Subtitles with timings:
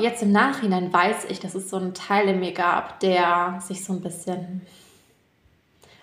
[0.00, 3.84] Jetzt im Nachhinein weiß ich, dass es so einen Teil in mir gab, der sich
[3.84, 4.62] so ein bisschen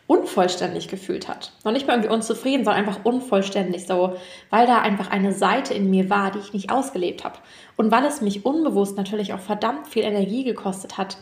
[0.08, 1.52] unvollständig gefühlt hat.
[1.64, 4.16] Noch nicht mal irgendwie unzufrieden, sondern einfach unvollständig, so,
[4.50, 7.40] weil da einfach eine Seite in mir war, die ich nicht ausgelebt habe.
[7.76, 11.18] Und weil es mich unbewusst natürlich auch verdammt viel Energie gekostet hat,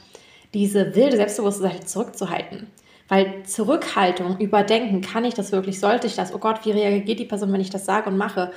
[0.54, 2.68] diese wilde, selbstbewusste Seite zurückzuhalten.
[3.08, 7.26] Weil Zurückhaltung, Überdenken, kann ich das wirklich, sollte ich das, oh Gott, wie reagiert die
[7.26, 8.52] Person, wenn ich das sage und mache?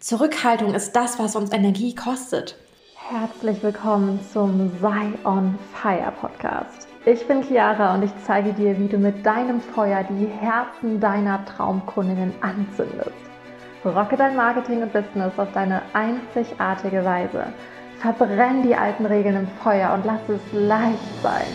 [0.00, 2.56] Zurückhaltung ist das, was uns Energie kostet.
[3.08, 6.88] Herzlich willkommen zum Sei on Fire Podcast.
[7.04, 11.44] Ich bin Chiara und ich zeige dir, wie du mit deinem Feuer die Herzen deiner
[11.44, 13.10] Traumkundinnen anzündest.
[13.84, 17.52] Rocke dein Marketing und Business auf deine einzigartige Weise.
[17.98, 21.48] Verbrenn die alten Regeln im Feuer und lass es leicht sein.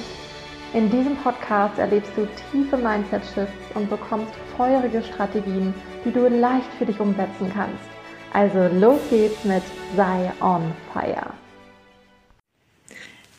[0.73, 6.85] In diesem Podcast erlebst du tiefe Mindset-Shifts und bekommst feurige Strategien, die du leicht für
[6.85, 7.96] dich umsetzen kannst.
[8.37, 9.63] Also los geht's mit
[9.95, 11.33] Sei on Fire.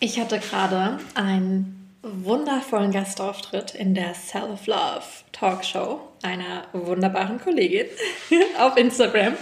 [0.00, 7.86] Ich hatte gerade einen wundervollen Gastauftritt in der Self-Love Talkshow einer wunderbaren Kollegin
[8.58, 9.34] auf Instagram.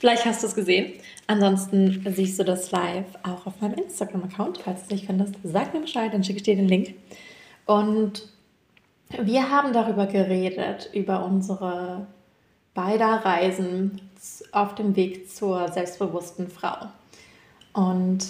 [0.00, 0.94] Vielleicht hast du es gesehen.
[1.26, 4.60] Ansonsten siehst du das live auch auf meinem Instagram-Account.
[4.64, 6.94] Falls du es nicht findest, sag mir Bescheid, dann schicke ich dir den Link.
[7.66, 8.30] Und
[9.10, 12.06] wir haben darüber geredet, über unsere
[12.72, 14.00] beider Reisen
[14.52, 16.88] auf dem Weg zur selbstbewussten Frau.
[17.72, 18.26] Und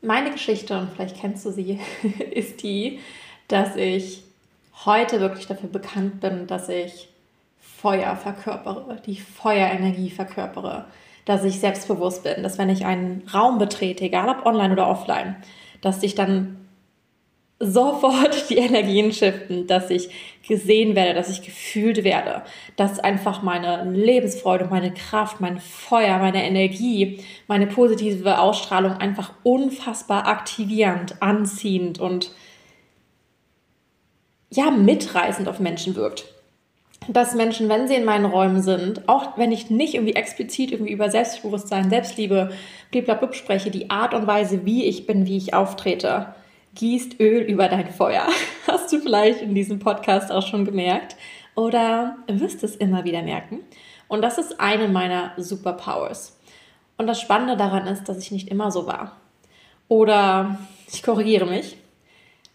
[0.00, 1.80] meine Geschichte, und vielleicht kennst du sie,
[2.30, 3.00] ist die,
[3.48, 4.22] dass ich
[4.84, 7.08] heute wirklich dafür bekannt bin, dass ich
[7.60, 10.86] Feuer verkörpere, die Feuerenergie verkörpere,
[11.24, 15.36] dass ich selbstbewusst bin, dass wenn ich einen Raum betrete, egal ob online oder offline,
[15.80, 16.67] dass ich dann
[17.60, 20.10] sofort die Energien shiften, dass ich
[20.46, 22.42] gesehen werde, dass ich gefühlt werde,
[22.76, 30.26] dass einfach meine Lebensfreude, meine Kraft, mein Feuer, meine Energie, meine positive Ausstrahlung einfach unfassbar
[30.26, 32.30] aktivierend, anziehend und
[34.50, 36.26] ja, mitreißend auf Menschen wirkt.
[37.08, 40.92] Dass Menschen, wenn sie in meinen Räumen sind, auch wenn ich nicht irgendwie explizit irgendwie
[40.92, 42.50] über Selbstbewusstsein, Selbstliebe,
[42.90, 46.34] blablabla spreche, die Art und Weise, wie ich bin, wie ich auftrete,
[46.78, 48.26] gießt Öl über dein Feuer.
[48.66, 51.16] Hast du vielleicht in diesem Podcast auch schon gemerkt
[51.54, 53.60] oder wirst es immer wieder merken.
[54.06, 56.38] Und das ist eine meiner Superpowers.
[56.96, 59.16] Und das Spannende daran ist, dass ich nicht immer so war.
[59.88, 60.58] Oder
[60.90, 61.76] ich korrigiere mich.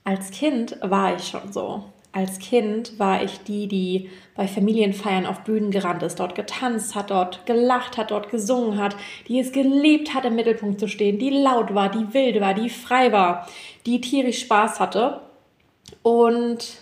[0.06, 5.42] Als Kind war ich schon so als Kind war ich die, die bei Familienfeiern auf
[5.42, 8.96] Bühnen gerannt ist, dort getanzt hat, dort gelacht hat, dort gesungen hat,
[9.28, 12.70] die es geliebt hat, im Mittelpunkt zu stehen, die laut war, die wild war, die
[12.70, 13.48] frei war,
[13.88, 15.22] die tierisch Spaß hatte.
[16.04, 16.78] Und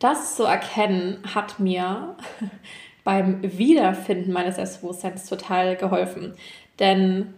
[0.00, 2.16] das zu erkennen hat mir
[3.04, 6.34] beim Wiederfinden meines Selbstbewusstseins total geholfen.
[6.80, 7.34] Denn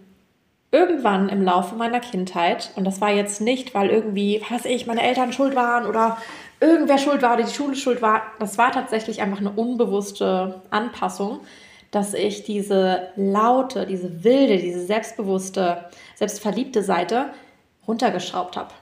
[0.77, 5.03] irgendwann im Laufe meiner Kindheit, und das war jetzt nicht, weil irgendwie, was ich, meine
[5.03, 6.19] Eltern schuld waren oder
[6.61, 11.41] irgendwer schuld war oder die Schule schuld war, das war tatsächlich einfach eine unbewusste Anpassung,
[11.91, 17.31] dass ich diese laute, diese wilde, diese selbstbewusste, selbstverliebte Seite
[17.89, 18.75] runtergeschraubt habe.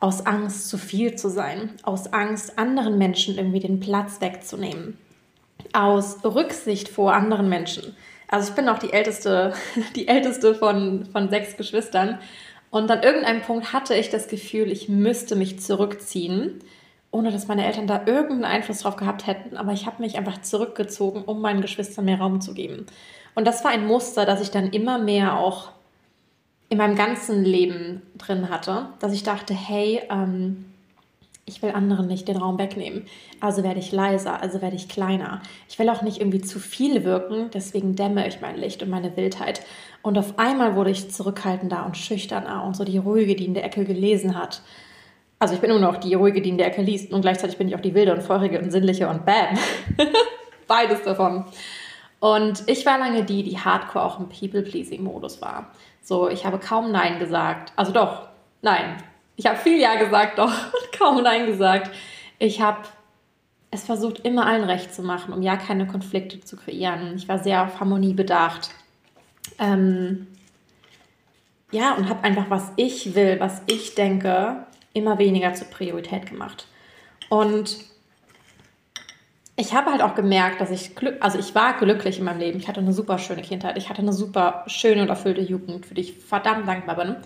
[0.00, 4.98] Aus Angst, zu viel zu sein, aus Angst, anderen Menschen irgendwie den Platz wegzunehmen,
[5.72, 7.94] aus Rücksicht vor anderen Menschen
[8.32, 9.52] also ich bin auch die älteste,
[9.94, 12.18] die älteste von, von sechs Geschwistern.
[12.70, 16.60] Und an irgendeinem Punkt hatte ich das Gefühl, ich müsste mich zurückziehen,
[17.10, 19.58] ohne dass meine Eltern da irgendeinen Einfluss drauf gehabt hätten.
[19.58, 22.86] Aber ich habe mich einfach zurückgezogen, um meinen Geschwistern mehr Raum zu geben.
[23.34, 25.72] Und das war ein Muster, das ich dann immer mehr auch
[26.70, 30.71] in meinem ganzen Leben drin hatte, dass ich dachte, hey, ähm,
[31.52, 33.04] ich will anderen nicht den Raum wegnehmen.
[33.40, 35.42] Also werde ich leiser, also werde ich kleiner.
[35.68, 39.16] Ich will auch nicht irgendwie zu viel wirken, deswegen dämme ich mein Licht und meine
[39.16, 39.62] Wildheit.
[40.02, 43.64] Und auf einmal wurde ich zurückhaltender und schüchterner und so die ruhige, die in der
[43.64, 44.62] Ecke gelesen hat.
[45.38, 47.68] Also ich bin immer noch die ruhige, die in der Ecke liest und gleichzeitig bin
[47.68, 49.58] ich auch die wilde und feurige und sinnliche und bam.
[50.66, 51.44] Beides davon.
[52.20, 55.72] Und ich war lange die, die hardcore auch im People-Pleasing-Modus war.
[56.00, 57.72] So, ich habe kaum Nein gesagt.
[57.74, 58.28] Also doch,
[58.60, 58.96] nein,
[59.42, 61.90] ich habe viel Ja gesagt, doch, und kaum Nein gesagt.
[62.38, 62.78] Ich habe
[63.72, 67.16] es versucht, immer allen recht zu machen, um ja keine Konflikte zu kreieren.
[67.16, 68.70] Ich war sehr auf Harmonie bedacht.
[69.58, 70.28] Ähm,
[71.72, 76.68] ja, und habe einfach, was ich will, was ich denke, immer weniger zur Priorität gemacht.
[77.28, 77.78] Und
[79.56, 82.60] ich habe halt auch gemerkt, dass ich Glück, also ich war glücklich in meinem Leben.
[82.60, 83.76] Ich hatte eine super schöne Kindheit.
[83.76, 87.16] Ich hatte eine super schöne und erfüllte Jugend, für die ich verdammt dankbar bin.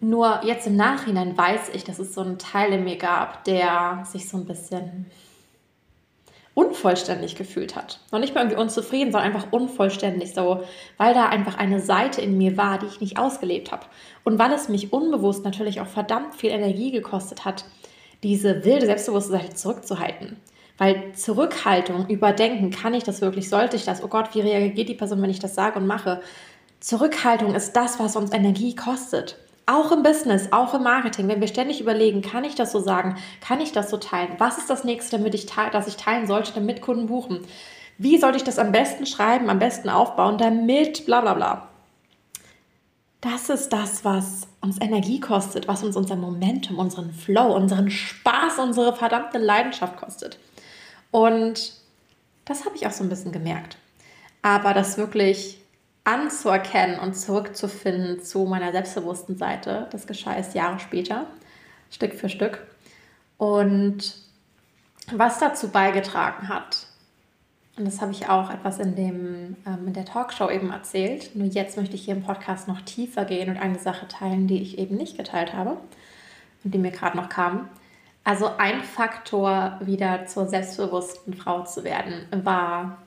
[0.00, 4.04] Nur jetzt im Nachhinein weiß ich, dass es so einen Teil in mir gab, der
[4.10, 5.06] sich so ein bisschen
[6.56, 8.00] unvollständig gefühlt hat.
[8.10, 10.62] Noch nicht mal irgendwie unzufrieden, sondern einfach unvollständig, so,
[10.96, 13.84] weil da einfach eine Seite in mir war, die ich nicht ausgelebt habe.
[14.24, 17.66] Und weil es mich unbewusst natürlich auch verdammt viel Energie gekostet hat,
[18.22, 20.38] diese wilde, selbstbewusste Seite zurückzuhalten.
[20.78, 24.94] Weil Zurückhaltung, Überdenken, kann ich das wirklich, sollte ich das, oh Gott, wie reagiert die
[24.94, 26.22] Person, wenn ich das sage und mache?
[26.80, 29.36] Zurückhaltung ist das, was uns Energie kostet.
[29.68, 33.16] Auch im Business, auch im Marketing, wenn wir ständig überlegen, kann ich das so sagen,
[33.40, 36.28] kann ich das so teilen, was ist das nächste, damit ich teile, das ich teilen
[36.28, 37.40] sollte, damit Kunden buchen,
[37.98, 41.68] wie sollte ich das am besten schreiben, am besten aufbauen, damit bla bla bla.
[43.20, 48.58] Das ist das, was uns Energie kostet, was uns unser Momentum, unseren Flow, unseren Spaß,
[48.60, 50.38] unsere verdammte Leidenschaft kostet.
[51.10, 51.72] Und
[52.44, 53.78] das habe ich auch so ein bisschen gemerkt.
[54.42, 55.58] Aber das wirklich
[56.06, 59.88] anzuerkennen und zurückzufinden zu meiner selbstbewussten Seite.
[59.90, 61.26] Das geschah erst Jahre später,
[61.90, 62.64] Stück für Stück.
[63.38, 64.14] Und
[65.12, 66.86] was dazu beigetragen hat,
[67.76, 71.48] und das habe ich auch etwas in, dem, ähm, in der Talkshow eben erzählt, nur
[71.48, 74.78] jetzt möchte ich hier im Podcast noch tiefer gehen und eine Sache teilen, die ich
[74.78, 75.76] eben nicht geteilt habe
[76.62, 77.68] und die mir gerade noch kam.
[78.22, 82.98] Also ein Faktor, wieder zur selbstbewussten Frau zu werden, war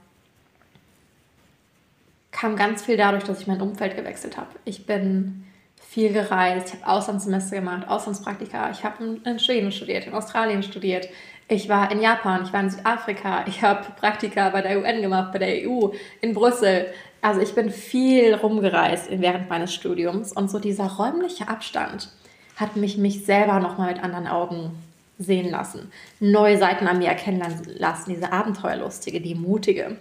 [2.39, 4.49] kam ganz viel dadurch, dass ich mein Umfeld gewechselt habe.
[4.63, 5.45] Ich bin
[5.75, 11.09] viel gereist, ich habe Auslandssemester gemacht, Auslandspraktika, ich habe in Schweden studiert, in Australien studiert,
[11.47, 15.33] ich war in Japan, ich war in Südafrika, ich habe Praktika bei der UN gemacht,
[15.33, 15.89] bei der EU,
[16.21, 16.87] in Brüssel.
[17.21, 22.09] Also ich bin viel rumgereist während meines Studiums und so dieser räumliche Abstand
[22.55, 24.71] hat mich mich selber nochmal mit anderen Augen
[25.17, 25.91] sehen lassen,
[26.21, 27.41] neue Seiten an mir erkennen
[27.77, 29.97] lassen, diese Abenteuerlustige, die Mutige.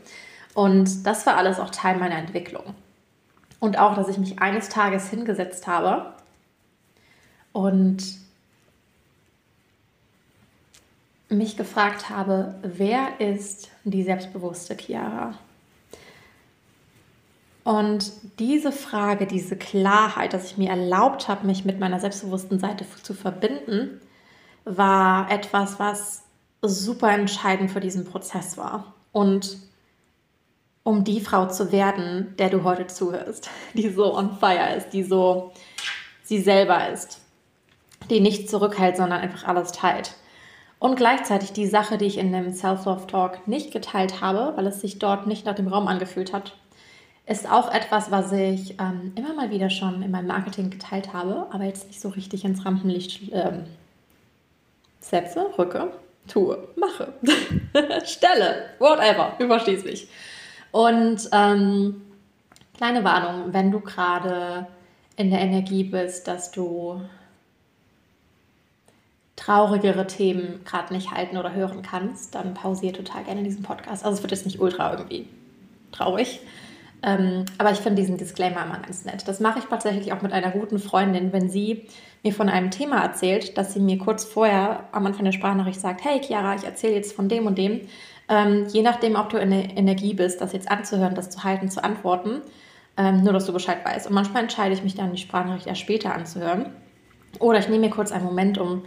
[0.58, 2.74] Und das war alles auch Teil meiner Entwicklung.
[3.60, 6.14] Und auch, dass ich mich eines Tages hingesetzt habe
[7.52, 8.02] und
[11.28, 15.34] mich gefragt habe, wer ist die selbstbewusste Chiara?
[17.62, 18.10] Und
[18.40, 23.14] diese Frage, diese Klarheit, dass ich mir erlaubt habe, mich mit meiner selbstbewussten Seite zu
[23.14, 24.00] verbinden,
[24.64, 26.24] war etwas, was
[26.62, 28.92] super entscheidend für diesen Prozess war.
[29.12, 29.67] Und
[30.88, 35.02] um die Frau zu werden, der du heute zuhörst, die so on fire ist, die
[35.02, 35.52] so
[36.22, 37.20] sie selber ist,
[38.08, 40.14] die nicht zurückhält, sondern einfach alles teilt.
[40.78, 44.98] Und gleichzeitig die Sache, die ich in dem Self-Love-Talk nicht geteilt habe, weil es sich
[44.98, 46.54] dort nicht nach dem Raum angefühlt hat,
[47.26, 51.48] ist auch etwas, was ich ähm, immer mal wieder schon in meinem Marketing geteilt habe,
[51.50, 53.64] aber jetzt nicht so richtig ins Rampenlicht ähm,
[55.00, 55.92] setze, rücke,
[56.28, 57.12] tue, mache,
[58.06, 60.08] stelle, whatever, übersteh's mich.
[60.70, 62.02] Und ähm,
[62.76, 64.66] kleine Warnung, wenn du gerade
[65.16, 67.00] in der Energie bist, dass du
[69.36, 74.04] traurigere Themen gerade nicht halten oder hören kannst, dann pausiere total gerne diesen Podcast.
[74.04, 75.26] Also es wird jetzt nicht ultra irgendwie
[75.92, 76.40] traurig.
[77.02, 79.26] Ähm, aber ich finde diesen Disclaimer immer ganz nett.
[79.28, 81.86] Das mache ich tatsächlich auch mit einer guten Freundin, wenn sie
[82.24, 86.04] mir von einem Thema erzählt, dass sie mir kurz vorher am Anfang der Sprachnachricht sagt,
[86.04, 87.82] hey Chiara, ich erzähle jetzt von dem und dem.
[88.28, 91.70] Ähm, je nachdem, ob du in der Energie bist, das jetzt anzuhören, das zu halten,
[91.70, 92.42] zu antworten,
[92.96, 94.06] ähm, nur dass du Bescheid weißt.
[94.06, 96.66] Und manchmal entscheide ich mich dann, die Sprachnachricht erst später anzuhören.
[97.38, 98.82] Oder ich nehme mir kurz einen Moment, um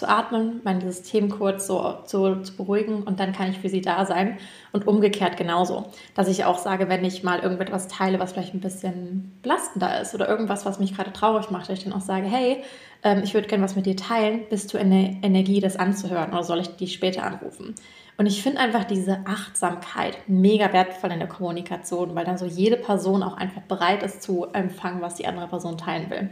[0.00, 3.82] zu atmen, mein System kurz so zu, zu, beruhigen und dann kann ich für sie
[3.82, 4.38] da sein.
[4.72, 5.90] Und umgekehrt genauso.
[6.14, 10.14] Dass ich auch sage, wenn ich mal irgendetwas teile, was vielleicht ein bisschen belastender ist
[10.14, 12.62] oder irgendwas, was mich gerade traurig macht, dass ich dann auch sage, hey,
[13.02, 16.32] ähm, ich würde gerne was mit dir teilen, bist du in der Energie, das anzuhören
[16.32, 17.74] oder soll ich dich später anrufen?
[18.20, 22.76] Und ich finde einfach diese Achtsamkeit mega wertvoll in der Kommunikation, weil dann so jede
[22.76, 26.28] Person auch einfach bereit ist zu empfangen, was die andere Person teilen will.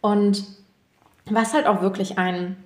[0.00, 0.44] Und
[1.26, 2.56] was halt auch wirklich ein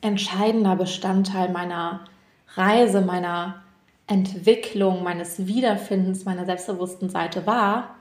[0.00, 2.06] entscheidender Bestandteil meiner
[2.54, 3.62] Reise, meiner
[4.06, 7.96] Entwicklung, meines Wiederfindens, meiner selbstbewussten Seite war,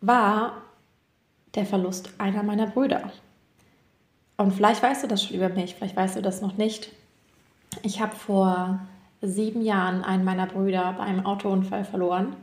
[0.00, 0.62] war
[1.56, 3.10] der Verlust einer meiner Brüder.
[4.36, 6.92] Und vielleicht weißt du das schon über mich, vielleicht weißt du das noch nicht.
[7.82, 8.80] Ich habe vor
[9.20, 12.36] sieben Jahren einen meiner Brüder bei einem Autounfall verloren.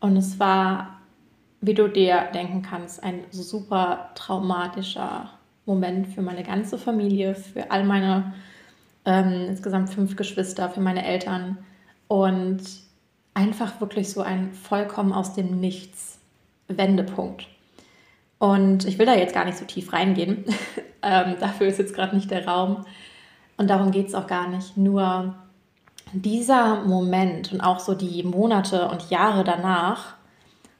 [0.00, 1.00] Und es war,
[1.60, 5.30] wie du dir denken kannst, ein super traumatischer
[5.64, 8.34] Moment für meine ganze Familie, für all meine
[9.04, 11.58] ähm, insgesamt fünf Geschwister, für meine Eltern.
[12.08, 12.62] Und
[13.34, 16.18] einfach wirklich so ein vollkommen aus dem Nichts
[16.68, 17.46] Wendepunkt.
[18.38, 20.44] Und ich will da jetzt gar nicht so tief reingehen.
[21.02, 22.84] ähm, dafür ist jetzt gerade nicht der Raum.
[23.56, 24.76] Und darum geht es auch gar nicht.
[24.76, 25.34] Nur
[26.12, 30.14] dieser Moment und auch so die Monate und Jahre danach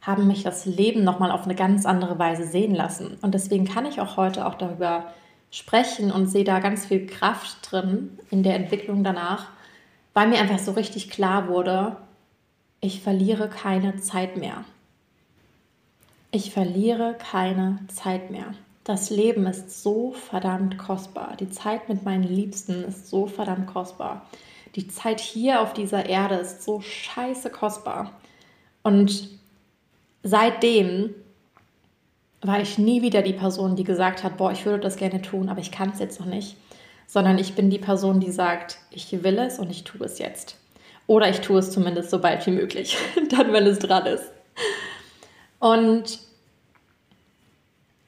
[0.03, 3.19] haben mich das Leben nochmal auf eine ganz andere Weise sehen lassen.
[3.23, 5.13] Und deswegen kann ich auch heute auch darüber
[5.51, 9.49] sprechen und sehe da ganz viel Kraft drin in der Entwicklung danach,
[10.15, 11.97] weil mir einfach so richtig klar wurde,
[12.81, 14.65] ich verliere keine Zeit mehr.
[16.31, 18.55] Ich verliere keine Zeit mehr.
[18.87, 21.37] Das Leben ist so verdammt kostbar.
[21.41, 24.25] Die Zeit mit meinen Liebsten ist so verdammt kostbar.
[24.77, 28.13] Die Zeit hier auf dieser Erde ist so scheiße kostbar.
[28.85, 29.29] Und
[30.23, 31.13] seitdem
[32.43, 35.49] war ich nie wieder die Person, die gesagt hat, boah, ich würde das gerne tun,
[35.49, 36.57] aber ich kann es jetzt noch nicht,
[37.09, 40.59] sondern ich bin die Person, die sagt, ich will es und ich tue es jetzt.
[41.09, 42.97] Oder ich tue es zumindest so bald wie möglich,
[43.31, 44.31] dann, wenn es dran ist.
[45.59, 46.21] Und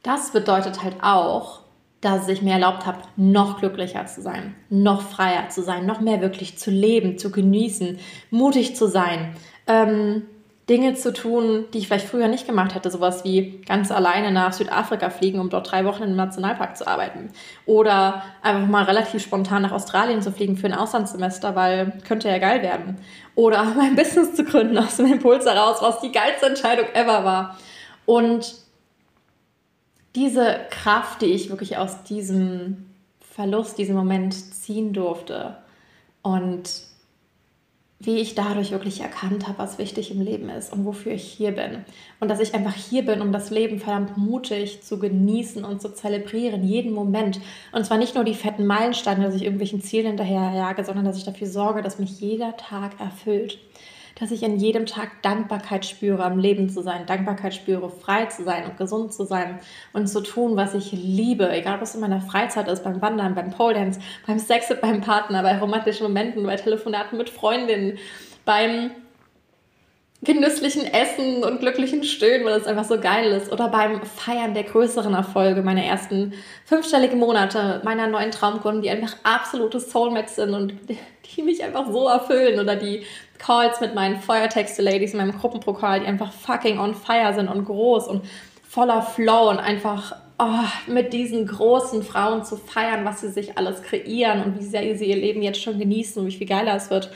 [0.02, 1.61] das bedeutet halt auch,
[2.00, 6.21] dass ich mir erlaubt habe, noch glücklicher zu sein, noch freier zu sein, noch mehr
[6.21, 7.99] wirklich zu leben, zu genießen,
[8.31, 9.35] mutig zu sein,
[9.67, 10.23] ähm,
[10.69, 12.90] Dinge zu tun, die ich vielleicht früher nicht gemacht hätte.
[12.90, 17.31] Sowas wie ganz alleine nach Südafrika fliegen, um dort drei Wochen im Nationalpark zu arbeiten.
[17.64, 22.37] Oder einfach mal relativ spontan nach Australien zu fliegen für ein Auslandssemester, weil könnte ja
[22.37, 22.99] geil werden.
[23.35, 27.59] Oder mein Business zu gründen aus dem Impuls heraus, was die geilste Entscheidung ever war.
[28.05, 28.55] Und
[30.15, 32.87] diese Kraft, die ich wirklich aus diesem
[33.21, 35.57] Verlust, diesem Moment ziehen durfte
[36.23, 36.88] und
[38.00, 41.50] wie ich dadurch wirklich erkannt habe, was wichtig im Leben ist und wofür ich hier
[41.50, 41.85] bin.
[42.21, 45.93] Und dass ich einfach hier bin, um das Leben verdammt mutig zu genießen und zu
[45.93, 47.41] zelebrieren, jeden Moment.
[47.73, 51.25] Und zwar nicht nur die fetten Meilensteine, dass ich irgendwelchen Zielen hinterherjage, sondern dass ich
[51.25, 53.59] dafür sorge, dass mich jeder Tag erfüllt
[54.18, 58.44] dass ich an jedem Tag Dankbarkeit spüre, am Leben zu sein, Dankbarkeit spüre, frei zu
[58.44, 59.60] sein und gesund zu sein
[59.92, 63.34] und zu tun, was ich liebe, egal ob es in meiner Freizeit ist, beim Wandern,
[63.34, 67.98] beim Pole Dance, beim Sex mit meinem Partner, bei romantischen Momenten, bei Telefonaten mit Freundinnen,
[68.44, 68.90] beim
[70.22, 73.52] genüsslichen Essen und glücklichen Stöhnen, weil es einfach so geil ist.
[73.52, 76.34] Oder beim Feiern der größeren Erfolge, meiner ersten
[76.64, 80.75] fünfstelligen Monate, meiner neuen Traumkunden, die einfach absolute Soulmates sind und
[81.37, 82.58] die mich einfach so erfüllen.
[82.58, 83.04] Oder die
[83.38, 88.08] Calls mit meinen Feuertexte-Ladies in meinem Gruppenpokal, die einfach fucking on fire sind und groß
[88.08, 88.25] und
[88.68, 93.82] voller Flow und einfach oh, mit diesen großen Frauen zu feiern, was sie sich alles
[93.82, 96.90] kreieren und wie sehr sie ihr Leben jetzt schon genießen und wie viel geiler es
[96.90, 97.12] wird.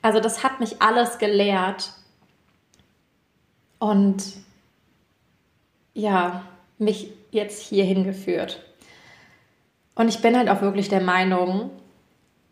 [0.00, 1.92] Also das hat mich alles gelehrt
[3.82, 4.22] und
[5.92, 6.44] ja,
[6.78, 8.62] mich jetzt hierhin geführt.
[9.96, 11.70] Und ich bin halt auch wirklich der Meinung,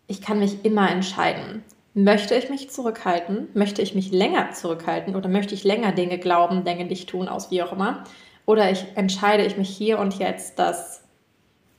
[0.08, 1.62] ich kann mich immer entscheiden.
[1.94, 3.46] Möchte ich mich zurückhalten?
[3.54, 5.14] Möchte ich mich länger zurückhalten?
[5.14, 8.02] Oder möchte ich länger Dinge glauben, Dinge nicht tun, aus wie auch immer?
[8.44, 11.04] Oder ich entscheide ich mich hier und jetzt, dass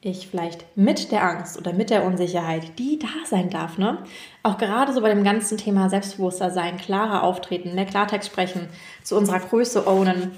[0.02, 4.00] ich vielleicht mit der Angst oder mit der Unsicherheit, die da sein darf, ne?
[4.42, 8.68] Auch gerade so bei dem ganzen Thema Selbstbewusster sein, klarer auftreten, mehr Klartext sprechen,
[9.04, 10.32] zu unserer Größe ownen.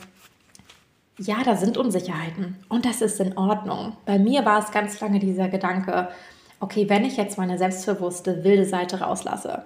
[1.18, 3.96] Ja, da sind Unsicherheiten und das ist in Ordnung.
[4.06, 6.10] Bei mir war es ganz lange dieser Gedanke,
[6.60, 9.64] okay, wenn ich jetzt meine selbstbewusste, wilde Seite rauslasse,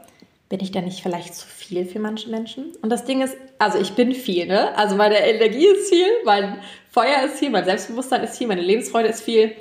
[0.50, 2.74] bin ich dann nicht vielleicht zu viel für manche Menschen?
[2.82, 4.78] Und das Ding ist, also ich bin viel, ne?
[4.78, 9.10] Also meine Energie ist viel, mein Feuer ist viel, mein Selbstbewusstsein ist viel, meine Lebensfreude
[9.10, 9.56] ist viel.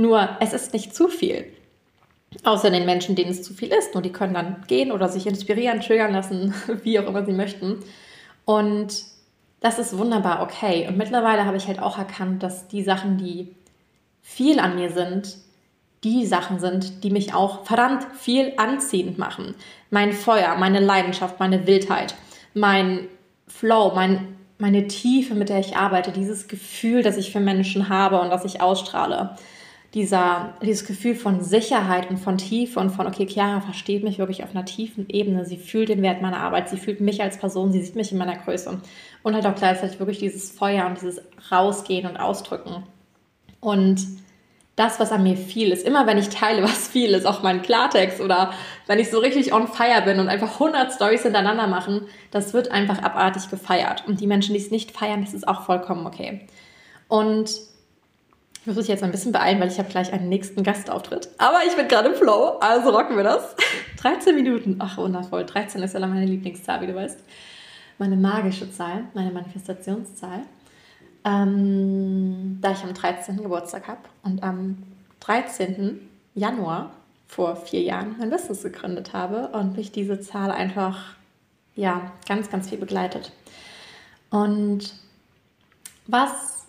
[0.00, 1.44] Nur es ist nicht zu viel.
[2.44, 3.92] Außer den Menschen, denen es zu viel ist.
[3.92, 7.80] Nur die können dann gehen oder sich inspirieren, triggern lassen, wie auch immer sie möchten.
[8.46, 9.04] Und
[9.60, 10.88] das ist wunderbar okay.
[10.88, 13.54] Und mittlerweile habe ich halt auch erkannt, dass die Sachen, die
[14.22, 15.36] viel an mir sind,
[16.02, 19.54] die Sachen sind, die mich auch verdammt viel anziehend machen.
[19.90, 22.14] Mein Feuer, meine Leidenschaft, meine Wildheit,
[22.54, 23.06] mein
[23.48, 28.18] Flow, mein, meine Tiefe, mit der ich arbeite, dieses Gefühl, das ich für Menschen habe
[28.18, 29.36] und das ich ausstrahle.
[29.94, 34.44] Dieser, dieses Gefühl von Sicherheit und von Tiefe und von, okay, Chiara versteht mich wirklich
[34.44, 35.44] auf einer tiefen Ebene.
[35.44, 38.18] Sie fühlt den Wert meiner Arbeit, sie fühlt mich als Person, sie sieht mich in
[38.18, 38.80] meiner Größe.
[39.24, 41.20] Und halt auch gleichzeitig wirklich dieses Feuer und dieses
[41.50, 42.84] Rausgehen und Ausdrücken.
[43.58, 44.06] Und
[44.80, 45.86] das, was an mir viel ist.
[45.86, 48.52] Immer wenn ich teile, was viel ist, auch mein Klartext oder
[48.86, 52.70] wenn ich so richtig on fire bin und einfach 100 Stories hintereinander machen, das wird
[52.70, 54.04] einfach abartig gefeiert.
[54.06, 56.46] Und die Menschen, die es nicht feiern, das ist auch vollkommen okay.
[57.08, 57.50] Und
[58.60, 61.30] ich muss mich jetzt ein bisschen beeilen, weil ich habe gleich einen nächsten Gastauftritt.
[61.38, 63.56] Aber ich bin gerade im Flow, also rocken wir das.
[63.98, 65.44] 13 Minuten, ach wundervoll.
[65.44, 67.20] 13 ist ja meine Lieblingszahl, wie du weißt.
[67.98, 70.42] Meine magische Zahl, meine Manifestationszahl
[71.24, 73.38] ähm, da ich am 13.
[73.38, 74.78] Geburtstag habe und am
[75.20, 76.00] 13.
[76.34, 76.92] Januar
[77.26, 81.14] vor vier Jahren mein Business gegründet habe und mich diese Zahl einfach
[81.76, 83.32] ja ganz, ganz viel begleitet.
[84.30, 84.94] Und
[86.06, 86.59] was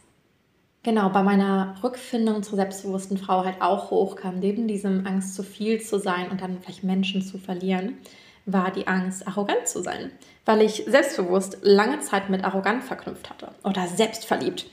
[0.84, 5.82] genau bei meiner Rückfindung zur selbstbewussten Frau halt auch hochkam, neben diesem Angst zu viel
[5.82, 7.98] zu sein und dann vielleicht Menschen zu verlieren,
[8.46, 10.12] war die Angst, arrogant zu sein,
[10.46, 14.66] weil ich selbstbewusst lange Zeit mit arrogant verknüpft hatte oder selbstverliebt.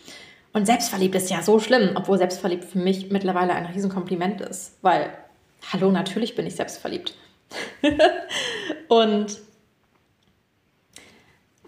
[0.55, 5.13] Und selbstverliebt ist ja so schlimm, obwohl selbstverliebt für mich mittlerweile ein Riesenkompliment ist, weil,
[5.71, 7.15] hallo, natürlich bin ich selbstverliebt.
[8.89, 9.39] und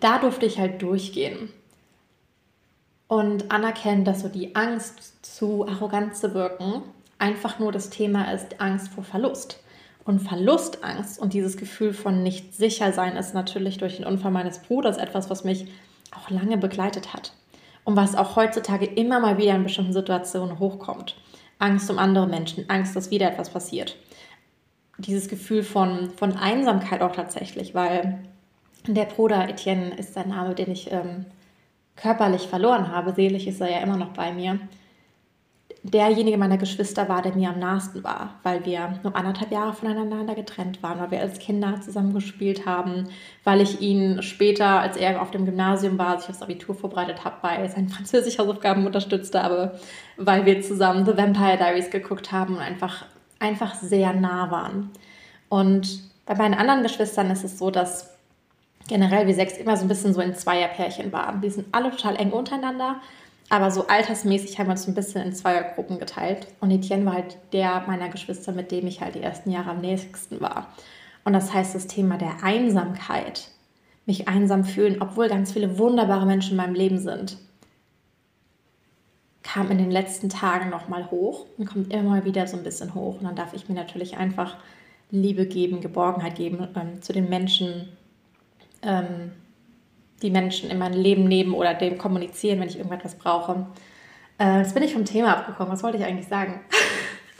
[0.00, 1.50] da durfte ich halt durchgehen
[3.10, 6.82] und anerkennen, dass so die Angst, zu arrogant zu wirken,
[7.18, 9.60] einfach nur das Thema ist Angst vor Verlust.
[10.04, 14.60] Und Verlustangst und dieses Gefühl von nicht sicher sein ist natürlich durch den Unfall meines
[14.60, 15.66] Bruders etwas, was mich
[16.16, 17.32] auch lange begleitet hat.
[17.82, 21.16] Und was auch heutzutage immer mal wieder in bestimmten Situationen hochkommt.
[21.58, 23.96] Angst um andere Menschen, Angst, dass wieder etwas passiert.
[24.98, 28.20] Dieses Gefühl von, von Einsamkeit auch tatsächlich, weil
[28.86, 31.26] der Bruder Etienne ist der Name, den ich ähm,
[31.96, 33.12] körperlich verloren habe.
[33.12, 34.58] Seelisch ist er ja immer noch bei mir
[35.82, 40.34] derjenige meiner Geschwister war, der mir am nahesten war, weil wir nur anderthalb Jahre voneinander
[40.34, 43.08] getrennt waren, weil wir als Kinder zusammen gespielt haben,
[43.44, 47.36] weil ich ihn später, als er auf dem Gymnasium war, sich aufs Abitur vorbereitet habe,
[47.40, 49.78] bei seinen Französisch-Hausaufgaben unterstützt habe,
[50.18, 53.06] weil wir zusammen The Vampire Diaries geguckt haben und einfach,
[53.38, 54.90] einfach sehr nah waren.
[55.48, 58.09] Und bei meinen anderen Geschwistern ist es so, dass
[58.90, 61.40] generell wir sechs immer so ein bisschen so in Zweierpärchen waren.
[61.40, 63.00] Wir sind alle total eng untereinander,
[63.48, 66.48] aber so altersmäßig haben wir uns ein bisschen in Zweiergruppen geteilt.
[66.60, 69.80] Und Etienne war halt der meiner Geschwister, mit dem ich halt die ersten Jahre am
[69.80, 70.66] nächsten war.
[71.24, 73.48] Und das heißt, das Thema der Einsamkeit,
[74.06, 77.38] mich einsam fühlen, obwohl ganz viele wunderbare Menschen in meinem Leben sind,
[79.44, 83.18] kam in den letzten Tagen nochmal hoch und kommt immer wieder so ein bisschen hoch.
[83.18, 84.56] Und dann darf ich mir natürlich einfach
[85.12, 87.88] Liebe geben, Geborgenheit geben ähm, zu den Menschen,
[88.82, 89.32] ähm,
[90.22, 93.66] die Menschen in mein Leben nehmen oder dem kommunizieren, wenn ich irgendetwas brauche.
[94.38, 95.72] Äh, jetzt bin ich vom Thema abgekommen.
[95.72, 96.60] Was wollte ich eigentlich sagen?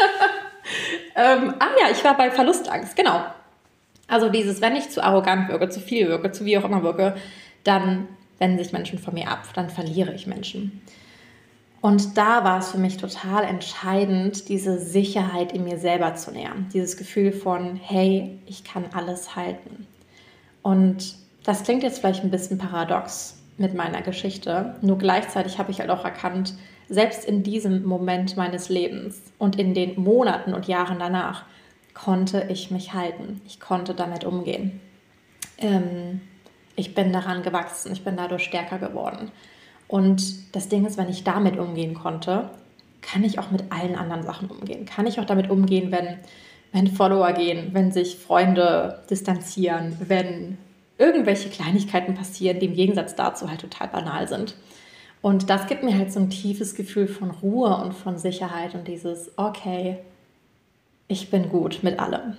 [1.16, 3.22] ähm, ah ja, ich war bei Verlustangst, genau.
[4.08, 7.16] Also dieses, wenn ich zu arrogant wirke, zu viel wirke, zu wie auch immer wirke,
[7.64, 10.82] dann wenden sich Menschen von mir ab, dann verliere ich Menschen.
[11.80, 16.68] Und da war es für mich total entscheidend, diese Sicherheit in mir selber zu nähern.
[16.74, 19.86] Dieses Gefühl von, hey, ich kann alles halten.
[20.62, 25.80] Und das klingt jetzt vielleicht ein bisschen paradox mit meiner Geschichte, nur gleichzeitig habe ich
[25.80, 26.54] halt auch erkannt,
[26.88, 31.44] selbst in diesem Moment meines Lebens und in den Monaten und Jahren danach
[31.94, 33.40] konnte ich mich halten.
[33.46, 34.80] Ich konnte damit umgehen.
[35.58, 36.20] Ähm,
[36.76, 39.30] ich bin daran gewachsen, ich bin dadurch stärker geworden.
[39.86, 42.50] Und das Ding ist, wenn ich damit umgehen konnte,
[43.02, 44.84] kann ich auch mit allen anderen Sachen umgehen.
[44.84, 46.18] Kann ich auch damit umgehen, wenn,
[46.72, 50.58] wenn Follower gehen, wenn sich Freunde distanzieren, wenn
[51.00, 54.54] irgendwelche Kleinigkeiten passieren, die im Gegensatz dazu halt total banal sind.
[55.22, 58.86] Und das gibt mir halt so ein tiefes Gefühl von Ruhe und von Sicherheit und
[58.86, 59.98] dieses, okay,
[61.08, 62.36] ich bin gut mit allem.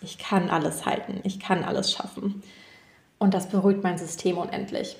[0.00, 2.42] Ich kann alles halten, ich kann alles schaffen.
[3.18, 4.96] Und das beruhigt mein System unendlich.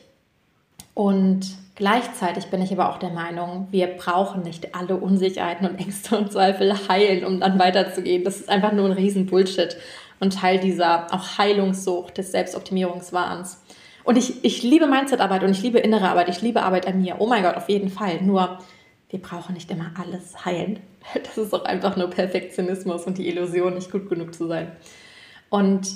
[0.94, 6.18] Und gleichzeitig bin ich aber auch der Meinung, wir brauchen nicht alle Unsicherheiten und Ängste
[6.18, 8.24] und Zweifel heilen, um dann weiterzugehen.
[8.24, 9.76] Das ist einfach nur ein riesen Bullshit
[10.20, 13.62] und Teil dieser auch Heilungssucht des Selbstoptimierungswahns.
[14.04, 17.16] Und ich, ich liebe Mindsetarbeit und ich liebe innere Arbeit, ich liebe Arbeit an mir.
[17.18, 18.22] Oh mein Gott, auf jeden Fall.
[18.22, 18.58] Nur,
[19.10, 20.80] wir brauchen nicht immer alles heilen.
[21.24, 24.72] Das ist auch einfach nur Perfektionismus und die Illusion, nicht gut genug zu sein.
[25.48, 25.88] Und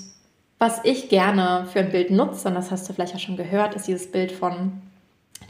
[0.58, 3.74] was ich gerne für ein Bild nutze, und das hast du vielleicht auch schon gehört,
[3.74, 4.80] ist dieses Bild von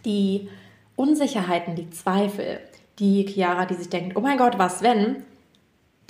[0.04, 0.48] die
[0.96, 2.61] Unsicherheiten, die Zweifel,
[2.98, 5.24] die Chiara, die sich denkt, oh mein Gott, was wenn?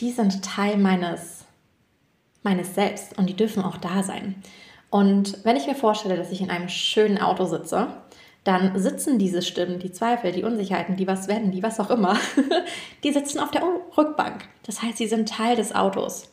[0.01, 1.41] Die sind Teil meines
[2.42, 4.42] meines Selbst und die dürfen auch da sein.
[4.90, 7.88] Und wenn ich mir vorstelle, dass ich in einem schönen Auto sitze,
[8.44, 12.16] dann sitzen diese Stimmen, die Zweifel, die Unsicherheiten, die was werden, die was auch immer,
[13.05, 13.62] die sitzen auf der
[13.96, 14.48] Rückbank.
[14.64, 16.28] Das heißt, sie sind Teil des Autos.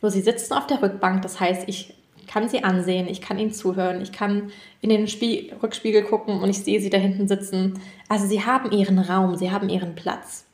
[0.00, 1.94] Nur sie sitzen auf der Rückbank, das heißt, ich
[2.26, 6.48] kann sie ansehen, ich kann ihnen zuhören, ich kann in den Spie Rückspiegel gucken und
[6.48, 7.80] ich sehe sie da hinten sitzen.
[8.08, 10.46] Also sie haben ihren Raum, sie haben ihren Platz.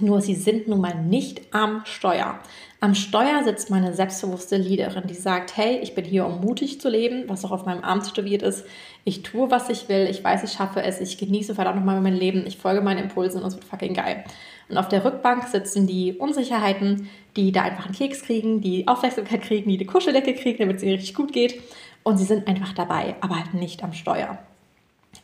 [0.00, 2.38] Nur sie sind nun mal nicht am Steuer.
[2.80, 6.88] Am Steuer sitzt meine selbstbewusste Leaderin, die sagt, hey, ich bin hier, um mutig zu
[6.88, 8.64] leben, was auch auf meinem Arm tätowiert ist.
[9.02, 10.06] Ich tue, was ich will.
[10.08, 11.00] Ich weiß, ich schaffe es.
[11.00, 12.46] Ich genieße verdammt nochmal mein Leben.
[12.46, 14.22] Ich folge meinen Impulsen und es wird fucking geil.
[14.68, 19.42] Und auf der Rückbank sitzen die Unsicherheiten, die da einfach einen Keks kriegen, die Aufmerksamkeit
[19.42, 21.60] kriegen, die eine Kuscheldecke kriegen, damit es ihnen richtig gut geht.
[22.04, 24.38] Und sie sind einfach dabei, aber halt nicht am Steuer.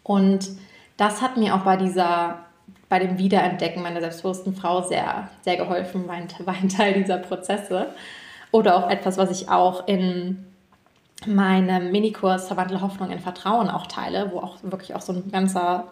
[0.03, 0.51] Und
[0.97, 2.47] das hat mir auch bei dieser
[2.89, 7.19] bei dem Wiederentdecken meiner selbstbewussten Frau sehr, sehr geholfen, war ein, war ein Teil dieser
[7.19, 7.89] Prozesse.
[8.53, 10.47] Oder auch etwas, was ich auch in
[11.27, 15.89] meinem Minikurs Verwandle Hoffnung in Vertrauen auch teile, wo auch wirklich auch so ein ganzer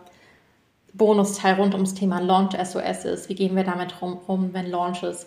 [0.93, 3.29] Bonusteil rund ums Thema Launch SOS ist.
[3.29, 5.27] Wie gehen wir damit rum, rum wenn Launches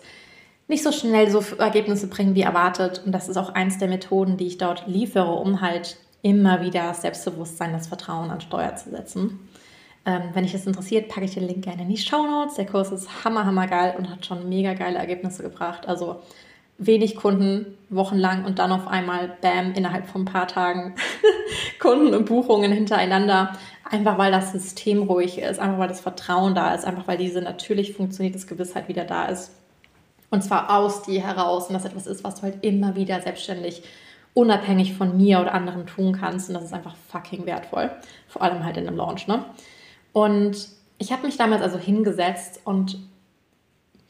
[0.68, 3.02] nicht so schnell so Ergebnisse bringen wie erwartet.
[3.04, 6.88] Und das ist auch eins der Methoden, die ich dort liefere, um halt immer wieder
[6.88, 9.48] das Selbstbewusstsein, das Vertrauen an Steuer zu setzen.
[10.06, 12.54] Ähm, wenn dich das interessiert, packe ich den Link gerne in die Show Notes.
[12.54, 15.88] Der Kurs ist hammer, hammer geil und hat schon mega geile Ergebnisse gebracht.
[15.88, 16.20] Also
[16.78, 20.94] wenig Kunden wochenlang und dann auf einmal, bam, innerhalb von ein paar Tagen
[21.80, 23.52] Kunden und Buchungen hintereinander.
[23.90, 27.40] Einfach weil das System ruhig ist, einfach weil das Vertrauen da ist, einfach weil diese
[27.40, 29.52] natürlich funktionierte Gewissheit wieder da ist.
[30.30, 33.82] Und zwar aus dir heraus und das etwas ist, was du halt immer wieder selbstständig,
[34.34, 36.48] unabhängig von mir oder anderen tun kannst.
[36.48, 37.90] Und das ist einfach fucking wertvoll.
[38.28, 39.44] Vor allem halt in einem Launch, ne?
[40.16, 42.98] Und ich habe mich damals also hingesetzt und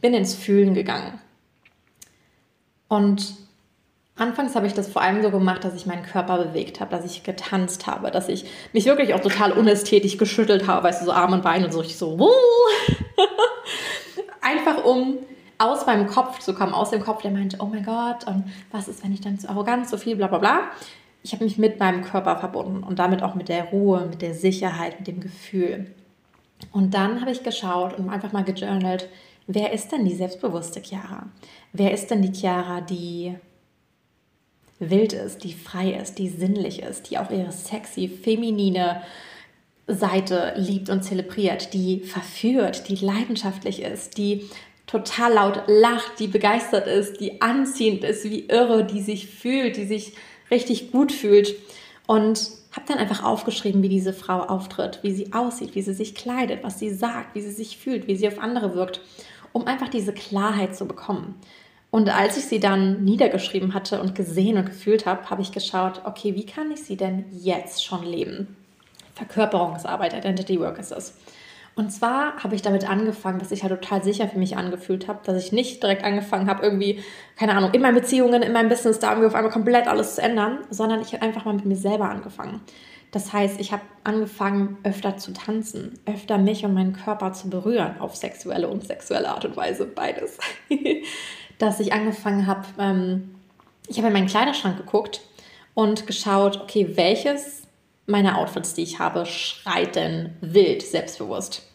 [0.01, 1.19] bin ins Fühlen gegangen.
[2.87, 3.35] Und
[4.15, 7.05] anfangs habe ich das vor allem so gemacht, dass ich meinen Körper bewegt habe, dass
[7.05, 11.13] ich getanzt habe, dass ich mich wirklich auch total unästhetisch geschüttelt habe, weißt du, so
[11.13, 12.17] Arm und Bein und so richtig so.
[14.41, 15.19] Einfach um
[15.59, 18.87] aus meinem Kopf zu kommen, aus dem Kopf, der meinte, oh mein Gott, und was
[18.87, 20.71] ist, wenn ich dann zu arrogant, so viel, bla bla bla.
[21.27, 24.33] Ich habe mich mit meinem Körper verbunden und damit auch mit der Ruhe, mit der
[24.33, 25.93] Sicherheit, mit dem Gefühl.
[26.71, 29.09] Und dann habe ich geschaut und einfach mal gejournalt,
[29.49, 31.27] wer ist denn die selbstbewusste Chiara?
[31.73, 33.35] Wer ist denn die Chiara, die
[34.79, 39.03] wild ist, die frei ist, die sinnlich ist, die auch ihre sexy, feminine
[39.89, 44.49] Seite liebt und zelebriert, die verführt, die leidenschaftlich ist, die
[44.87, 49.87] total laut lacht, die begeistert ist, die anziehend ist, wie irre, die sich fühlt, die
[49.87, 50.13] sich
[50.51, 51.55] richtig gut fühlt.
[52.07, 56.15] Und habe dann einfach aufgeschrieben, wie diese Frau auftritt, wie sie aussieht, wie sie sich
[56.15, 59.01] kleidet, was sie sagt, wie sie sich fühlt, wie sie auf andere wirkt,
[59.53, 61.35] um einfach diese Klarheit zu bekommen.
[61.91, 66.03] Und als ich sie dann niedergeschrieben hatte und gesehen und gefühlt habe, habe ich geschaut,
[66.05, 68.57] okay, wie kann ich sie denn jetzt schon leben?
[69.15, 71.15] Verkörperungsarbeit, Identity Work ist es.
[71.77, 75.21] Und zwar habe ich damit angefangen, dass ich halt total sicher für mich angefühlt habe,
[75.25, 77.03] dass ich nicht direkt angefangen habe, irgendwie,
[77.37, 80.23] keine Ahnung, in meinen Beziehungen, in meinem Business da irgendwie auf einmal komplett alles zu
[80.23, 82.63] ändern, sondern ich habe einfach mal mit mir selber angefangen.
[83.11, 88.01] Das heißt, ich habe angefangen, öfter zu tanzen, öfter mich und meinen Körper zu berühren,
[88.01, 90.39] auf sexuelle und sexuelle Art und Weise, beides.
[91.59, 93.35] dass ich angefangen habe, ähm,
[93.87, 95.21] ich habe in meinen Kleiderschrank geguckt
[95.75, 97.63] und geschaut, okay, welches
[98.07, 101.66] meiner Outfits, die ich habe, schreit denn wild selbstbewusst.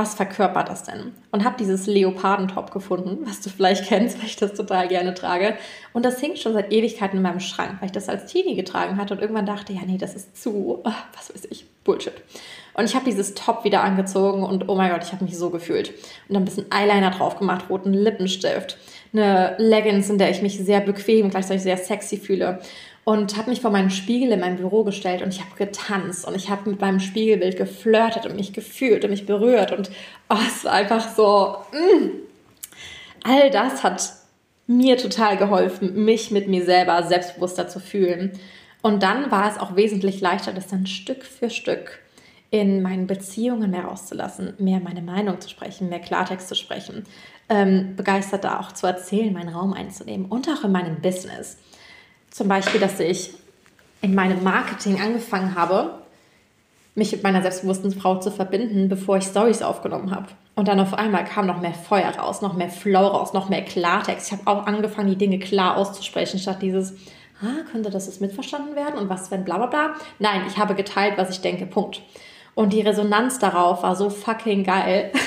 [0.00, 1.12] Was verkörpert das denn?
[1.30, 5.58] Und habe dieses Leopardentop gefunden, was du vielleicht kennst, weil ich das total gerne trage.
[5.92, 8.96] Und das hing schon seit Ewigkeiten in meinem Schrank, weil ich das als Teenie getragen
[8.96, 12.14] hatte und irgendwann dachte, ja, nee, das ist zu, ach, was weiß ich, Bullshit.
[12.72, 15.50] Und ich habe dieses Top wieder angezogen und oh mein Gott, ich habe mich so
[15.50, 15.90] gefühlt.
[15.90, 18.78] Und dann ein bisschen Eyeliner drauf gemacht, roten Lippenstift,
[19.12, 22.60] eine Leggings, in der ich mich sehr bequem, gleichzeitig sehr sexy fühle
[23.04, 26.36] und habe mich vor meinen Spiegel in meinem Büro gestellt und ich habe getanzt und
[26.36, 29.90] ich habe mit meinem Spiegelbild geflirtet und mich gefühlt und mich berührt und
[30.28, 32.10] oh, es war einfach so, mm.
[33.24, 34.12] all das hat
[34.66, 38.32] mir total geholfen, mich mit mir selber selbstbewusster zu fühlen.
[38.82, 41.98] Und dann war es auch wesentlich leichter, das dann Stück für Stück
[42.50, 47.04] in meinen Beziehungen mehr rauszulassen, mehr meine Meinung zu sprechen, mehr Klartext zu sprechen,
[47.50, 51.58] ähm, begeisterter auch zu erzählen, meinen Raum einzunehmen und auch in meinem Business.
[52.30, 53.34] Zum Beispiel, dass ich
[54.00, 55.98] in meinem Marketing angefangen habe,
[56.94, 60.28] mich mit meiner selbstbewussten Frau zu verbinden, bevor ich Stories aufgenommen habe.
[60.54, 63.64] Und dann auf einmal kam noch mehr Feuer raus, noch mehr Flow raus, noch mehr
[63.64, 64.26] Klartext.
[64.26, 66.94] Ich habe auch angefangen, die Dinge klar auszusprechen, statt dieses,
[67.42, 69.94] ah, könnte das jetzt mitverstanden werden und was, wenn bla bla bla.
[70.18, 72.02] Nein, ich habe geteilt, was ich denke, Punkt.
[72.54, 75.12] Und die Resonanz darauf war so fucking geil.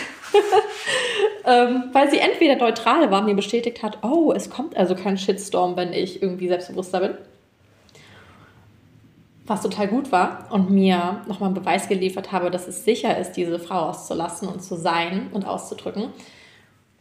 [1.46, 5.76] ähm, weil sie entweder neutral war, mir bestätigt hat, oh, es kommt also kein Shitstorm,
[5.76, 7.18] wenn ich irgendwie selbstbewusster bin.
[9.46, 13.34] Was total gut war und mir nochmal einen Beweis geliefert habe, dass es sicher ist,
[13.34, 16.14] diese Frau auszulassen und zu sein und auszudrücken.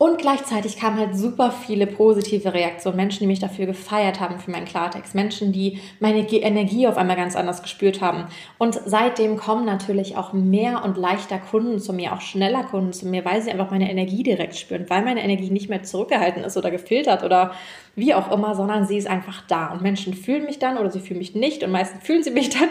[0.02, 2.96] Und gleichzeitig kamen halt super viele positive Reaktionen.
[2.96, 5.14] Menschen, die mich dafür gefeiert haben für meinen Klartext.
[5.14, 8.24] Menschen, die meine Energie auf einmal ganz anders gespürt haben.
[8.58, 13.06] Und seitdem kommen natürlich auch mehr und leichter Kunden zu mir, auch schneller Kunden zu
[13.06, 16.56] mir, weil sie einfach meine Energie direkt spüren, weil meine Energie nicht mehr zurückgehalten ist
[16.56, 17.52] oder gefiltert oder
[17.94, 19.68] wie auch immer, sondern sie ist einfach da.
[19.68, 21.62] Und Menschen fühlen mich dann oder sie fühlen mich nicht.
[21.62, 22.70] Und meistens fühlen sie mich dann,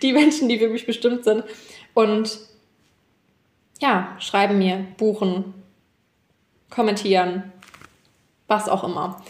[0.00, 1.44] die Menschen, die für mich bestimmt sind.
[1.92, 2.38] Und
[3.78, 5.52] ja, schreiben mir, buchen,
[6.70, 7.52] kommentieren,
[8.46, 9.22] was auch immer.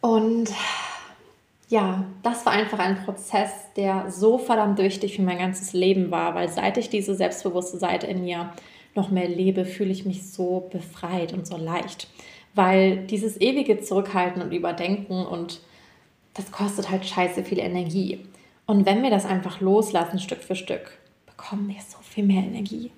[0.00, 0.50] Und
[1.68, 6.34] ja, das war einfach ein Prozess, der so verdammt wichtig für mein ganzes Leben war,
[6.34, 8.52] weil seit ich diese selbstbewusste Seite in mir
[8.94, 12.08] noch mehr lebe, fühle ich mich so befreit und so leicht.
[12.54, 15.60] Weil dieses ewige Zurückhalten und Überdenken und
[16.34, 18.20] das kostet halt scheiße viel Energie.
[18.66, 22.92] Und wenn wir das einfach loslassen, Stück für Stück, bekommen wir so viel mehr Energie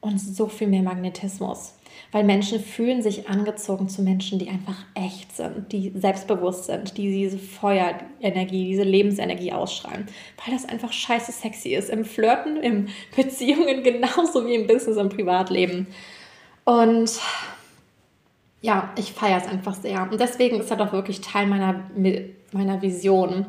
[0.00, 1.74] und so viel mehr Magnetismus
[2.12, 7.10] weil Menschen fühlen sich angezogen zu Menschen, die einfach echt sind, die selbstbewusst sind, die
[7.10, 10.06] diese Feuerenergie, diese Lebensenergie ausstrahlen,
[10.44, 11.90] weil das einfach scheiße sexy ist.
[11.90, 15.88] Im Flirten, in Beziehungen genauso wie im Business, im Privatleben.
[16.64, 17.20] Und
[18.60, 20.08] ja, ich feiere es einfach sehr.
[20.10, 21.84] Und deswegen ist das auch wirklich Teil meiner,
[22.52, 23.46] meiner Vision,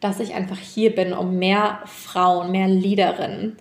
[0.00, 3.56] dass ich einfach hier bin, um mehr Frauen, mehr Leaderinnen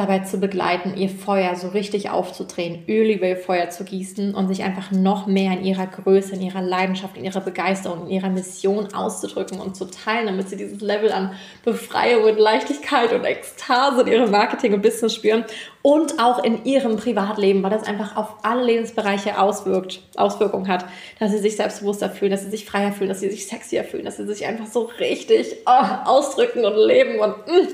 [0.00, 4.48] dabei zu begleiten, ihr Feuer so richtig aufzudrehen, Öl über ihr Feuer zu gießen und
[4.48, 8.30] sich einfach noch mehr in ihrer Größe, in ihrer Leidenschaft, in ihrer Begeisterung, in ihrer
[8.30, 11.32] Mission auszudrücken und zu teilen, damit sie dieses Level an
[11.64, 15.44] Befreiung und Leichtigkeit und Ekstase in ihrem Marketing und Business spüren
[15.82, 20.84] und auch in ihrem Privatleben, weil das einfach auf alle Lebensbereiche auswirkt, Auswirkungen hat,
[21.18, 24.04] dass sie sich selbstbewusster fühlen, dass sie sich freier fühlen, dass sie sich sexier fühlen,
[24.04, 27.68] dass sie sich einfach so richtig oh, ausdrücken und leben und mm,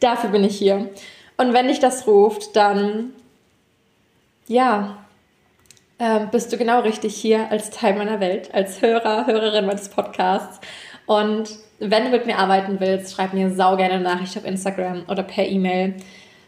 [0.00, 0.90] dafür bin ich hier.
[1.38, 3.12] Und wenn dich das ruft, dann
[4.48, 4.98] ja,
[5.98, 10.60] äh, bist du genau richtig hier als Teil meiner Welt, als Hörer, Hörerin meines Podcasts.
[11.06, 15.04] Und wenn du mit mir arbeiten willst, schreib mir sau gerne eine Nachricht auf Instagram
[15.08, 15.94] oder per E-Mail.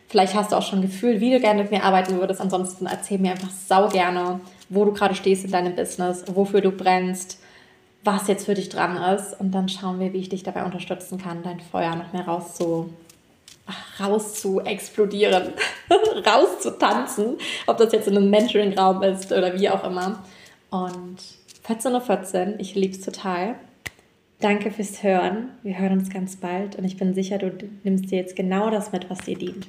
[0.08, 2.40] Vielleicht hast du auch schon ein Gefühl, wie du gerne mit mir arbeiten würdest.
[2.40, 6.72] Ansonsten erzähl mir einfach sau gerne, wo du gerade stehst in deinem Business, wofür du
[6.72, 7.40] brennst,
[8.02, 9.38] was jetzt für dich dran ist.
[9.38, 12.90] Und dann schauen wir, wie ich dich dabei unterstützen kann, dein Feuer noch mehr rauszu
[13.98, 15.52] raus zu explodieren,
[16.26, 20.22] raus zu tanzen, ob das jetzt in einem Mentoring-Raum ist oder wie auch immer.
[20.70, 21.18] Und
[21.68, 23.56] 14.14 Uhr, ich liebe es total.
[24.40, 25.50] Danke fürs Hören.
[25.62, 27.52] Wir hören uns ganz bald und ich bin sicher, du
[27.84, 29.66] nimmst dir jetzt genau das mit, was dir dient.